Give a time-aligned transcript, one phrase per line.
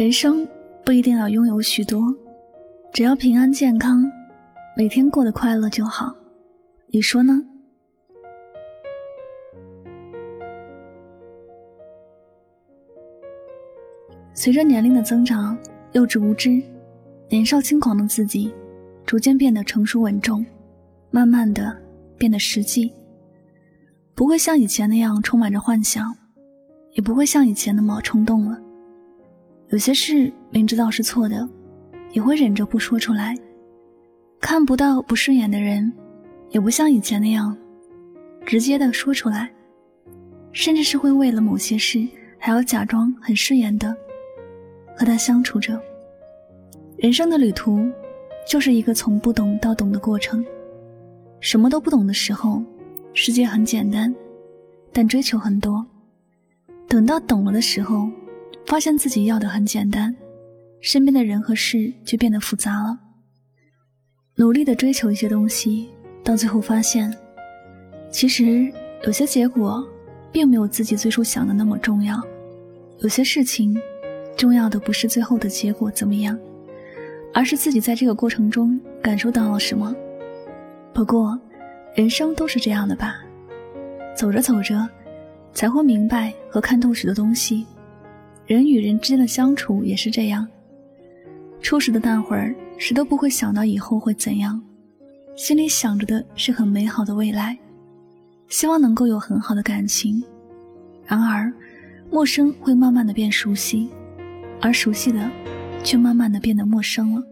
[0.00, 0.48] 人生
[0.82, 2.02] 不一定要拥有许多，
[2.90, 4.02] 只要平安健康，
[4.74, 6.16] 每天过得快乐就好。
[6.86, 7.38] 你说呢？
[14.32, 15.54] 随着年龄的增长，
[15.92, 16.62] 幼稚无知、
[17.28, 18.50] 年少轻狂的自己，
[19.04, 20.42] 逐渐变得成熟稳重，
[21.10, 21.76] 慢慢的
[22.16, 22.90] 变得实际，
[24.14, 26.10] 不会像以前那样充满着幻想，
[26.92, 28.58] 也不会像以前那么冲动了。
[29.70, 31.48] 有些事明知道是错的，
[32.12, 33.36] 也会忍着不说出来；
[34.40, 35.92] 看不到不顺眼的人，
[36.50, 37.56] 也不像以前那样
[38.44, 39.48] 直接的说出来，
[40.50, 42.04] 甚至是会为了某些事
[42.36, 43.94] 还要假装很顺眼的
[44.96, 45.80] 和他相处着。
[46.96, 47.88] 人生的旅途
[48.44, 50.44] 就是一个从不懂到懂的过程。
[51.38, 52.60] 什么都不懂的时候，
[53.14, 54.12] 世界很简单，
[54.92, 55.80] 但追求很多；
[56.88, 58.10] 等到懂了的时候，
[58.70, 60.14] 发现自己要的很简单，
[60.80, 62.96] 身边的人和事就变得复杂了。
[64.36, 65.90] 努力的追求一些东西，
[66.22, 67.12] 到最后发现，
[68.12, 69.84] 其实有些结果
[70.30, 72.22] 并没有自己最初想的那么重要。
[73.00, 73.76] 有些事情，
[74.36, 76.38] 重要的不是最后的结果怎么样，
[77.34, 79.92] 而是自己在这个过程中感受到了什么。
[80.94, 81.36] 不过，
[81.96, 83.16] 人生都是这样的吧，
[84.16, 84.88] 走着走着，
[85.52, 87.66] 才会明白和看透许多东西。
[88.50, 90.44] 人与人之间的相处也是这样，
[91.60, 94.60] 初始的那会儿，谁都不会想到以后会怎样，
[95.36, 97.56] 心里想着的是很美好的未来，
[98.48, 100.20] 希望能够有很好的感情。
[101.04, 101.52] 然而，
[102.10, 103.88] 陌生会慢慢的变熟悉，
[104.60, 105.30] 而熟悉的，
[105.84, 107.22] 却慢慢的变得陌生了。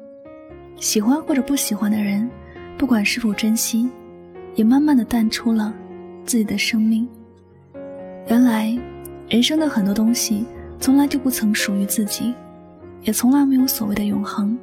[0.76, 2.30] 喜欢或者不喜欢的人，
[2.78, 3.90] 不管是否珍惜，
[4.54, 5.74] 也慢慢的淡出了
[6.24, 7.08] 自己的生命。
[8.28, 8.78] 原来，
[9.28, 10.46] 人生的很多东西。
[10.80, 12.34] 从来就不曾属于自己，
[13.02, 14.58] 也从来没有所谓的永恒。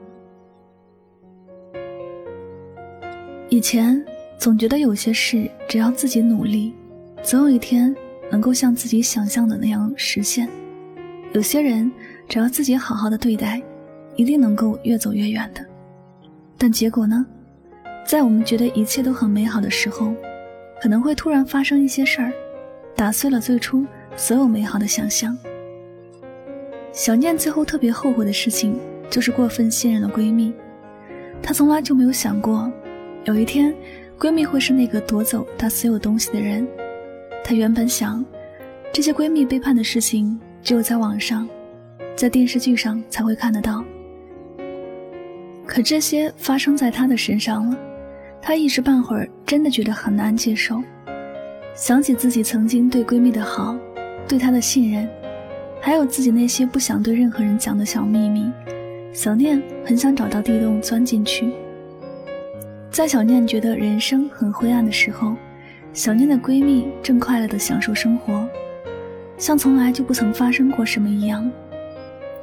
[3.50, 4.04] 以前
[4.38, 6.74] 总觉得有些事只要自己努力，
[7.22, 7.96] 总有一天
[8.32, 10.48] 能够像自己想象的那样实现；
[11.34, 11.92] 有些人
[12.28, 13.62] 只要自己好好的对待，
[14.16, 15.64] 一定能够越走越远的。
[16.58, 17.26] 但结果呢？
[18.06, 20.14] 在我们觉得一切都很美好的时候，
[20.82, 22.32] 可能会突然发生一些事儿，
[22.96, 23.86] 打碎了最初
[24.16, 25.36] 所有美好的想象。
[26.96, 28.80] 小念最后特别后悔的事情，
[29.10, 30.54] 就是过分信任了闺蜜。
[31.44, 32.72] 她从来就没有想过，
[33.26, 33.76] 有一天，
[34.18, 36.66] 闺蜜会是那个夺走她所有东西的人。
[37.44, 38.24] 她原本想，
[38.94, 41.46] 这些闺蜜背叛的事情，只有在网上，
[42.16, 43.84] 在电视剧上才会看得到。
[45.66, 47.78] 可这些发生在她的身上了，
[48.42, 50.82] 她一时半会儿真的觉得很难接受。
[51.76, 53.78] 想起自己曾经对闺蜜的好，
[54.30, 55.06] 对她的信任。
[55.86, 58.52] 还有自己那些不想对任何人讲的小秘密，
[59.14, 61.54] 小念很想找到地洞钻进去。
[62.90, 65.36] 在小念觉得人生很灰暗的时候，
[65.94, 68.50] 小念的闺蜜正快乐的享受生活，
[69.38, 71.48] 像从来就不曾发生过什么一样。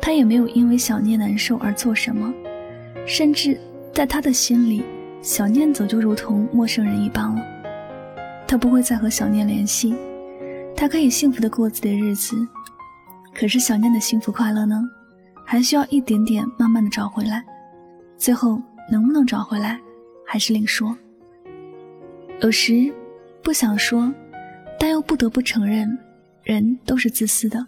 [0.00, 2.32] 她也没有因为小念难受而做什么，
[3.06, 3.58] 甚至
[3.92, 4.84] 在她的心里，
[5.20, 7.42] 小念早就如同陌生人一般了。
[8.46, 9.96] 她不会再和小念联系，
[10.76, 12.36] 她可以幸福的过自己的日子。
[13.34, 14.82] 可是小念的幸福快乐呢，
[15.44, 17.44] 还需要一点点慢慢的找回来，
[18.16, 18.60] 最后
[18.90, 19.80] 能不能找回来，
[20.26, 20.96] 还是另说。
[22.40, 22.92] 有时
[23.42, 24.12] 不想说，
[24.78, 25.98] 但又不得不承认，
[26.42, 27.64] 人都是自私的。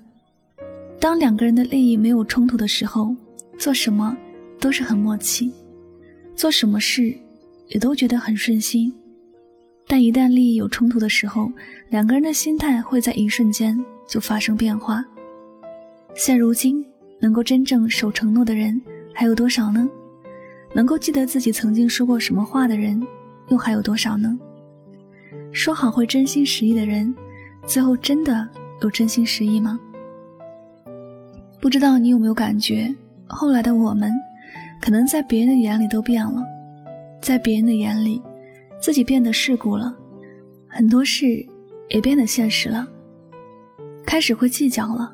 [1.00, 3.14] 当两个人的利益没有冲突的时候，
[3.58, 4.16] 做什么
[4.60, 5.52] 都是很默契，
[6.34, 7.16] 做什么事
[7.68, 8.94] 也都觉得很顺心。
[9.86, 11.50] 但一旦利益有冲突的时候，
[11.88, 15.04] 两个人的心态会在一瞬间就发生变化。
[16.14, 16.84] 现如今，
[17.20, 18.80] 能够真正守承诺的人
[19.12, 19.88] 还有多少呢？
[20.72, 23.04] 能够记得自己曾经说过什么话的人，
[23.48, 24.38] 又还有多少呢？
[25.50, 27.12] 说好会真心实意的人，
[27.66, 28.48] 最后真的
[28.80, 29.78] 有真心实意吗？
[31.60, 32.94] 不知道你有没有感觉，
[33.26, 34.12] 后来的我们，
[34.80, 36.44] 可能在别人的眼里都变了，
[37.20, 38.22] 在别人的眼里，
[38.80, 39.92] 自己变得世故了，
[40.68, 41.44] 很多事
[41.88, 42.86] 也变得现实了，
[44.06, 45.12] 开始会计较了。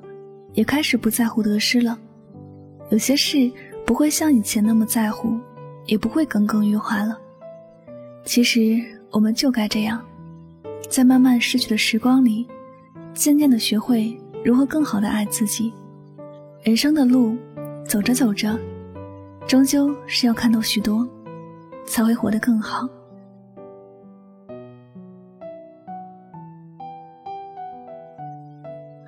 [0.52, 1.98] 也开始不在乎得失了，
[2.90, 3.50] 有些事
[3.86, 5.38] 不会像以前那么在乎，
[5.86, 7.18] 也不会耿耿于怀了。
[8.24, 8.80] 其实
[9.10, 10.04] 我们就该这样，
[10.88, 12.46] 在慢慢失去的时光里，
[13.14, 15.72] 渐渐的学会如何更好的爱自己。
[16.62, 17.36] 人生的路，
[17.86, 18.58] 走着走着，
[19.46, 21.08] 终究是要看到许多，
[21.86, 22.88] 才会活得更好。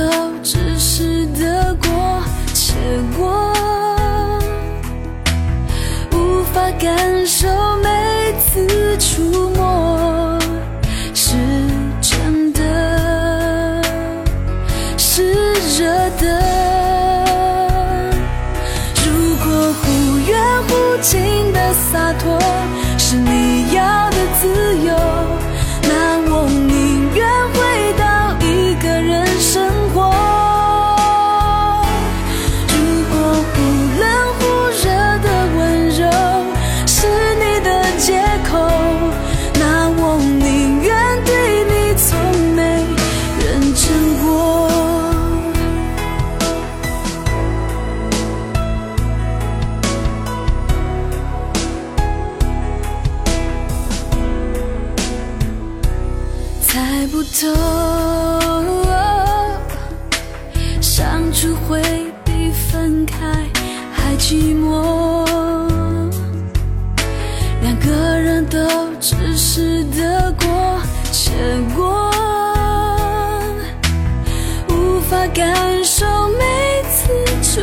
[0.00, 0.08] 都
[0.42, 2.22] 只是得过
[2.54, 2.72] 且
[3.18, 3.52] 过，
[6.12, 7.46] 无法感受
[7.82, 9.59] 每次触摸
[56.72, 57.48] 猜不透，
[60.80, 61.82] 相处会
[62.24, 63.16] 比分开
[63.92, 65.26] 还寂寞，
[67.60, 68.56] 两个人都
[69.00, 70.80] 只是得过
[71.10, 71.32] 且
[71.74, 72.08] 过，
[74.68, 76.06] 无法感受
[76.38, 77.12] 每次
[77.42, 77.60] 触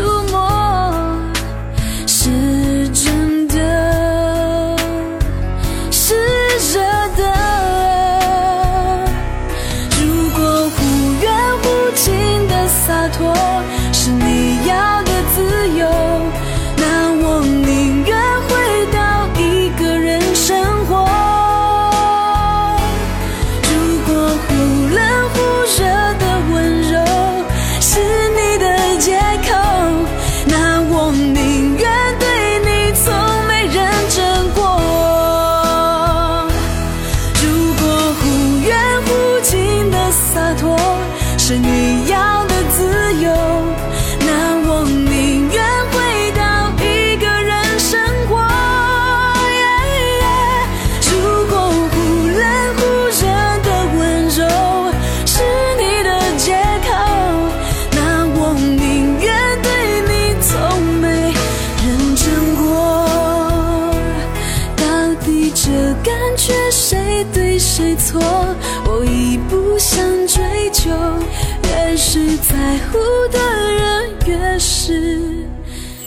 [70.87, 72.97] 越是在乎
[73.31, 73.39] 的
[73.71, 75.21] 人，越是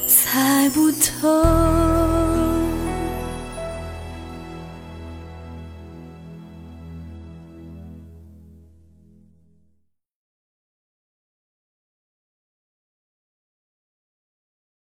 [0.07, 2.30] 猜不透。